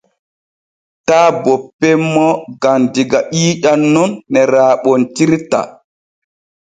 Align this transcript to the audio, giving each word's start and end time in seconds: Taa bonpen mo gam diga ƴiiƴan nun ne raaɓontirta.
Taa 1.07 1.29
bonpen 1.43 1.99
mo 2.13 2.27
gam 2.61 2.81
diga 2.93 3.19
ƴiiƴan 3.33 3.81
nun 3.93 4.11
ne 4.31 4.39
raaɓontirta. 4.53 5.59